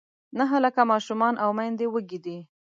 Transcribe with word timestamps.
نهه 0.37 0.57
لاکه 0.63 0.83
ماشومان 0.91 1.33
او 1.43 1.49
میندې 1.57 1.85
وږې 1.89 2.19
دي. 2.25 2.37